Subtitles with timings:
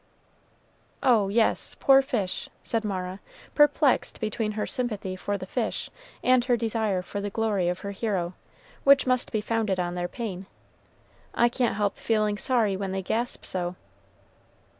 [1.03, 3.19] "Oh, yes, poor fish!" said Mara,
[3.53, 5.91] perplexed between her sympathy for the fish
[6.23, 8.33] and her desire for the glory of her hero,
[8.83, 10.47] which must be founded on their pain;
[11.35, 13.75] "I can't help feeling sorry when they gasp so."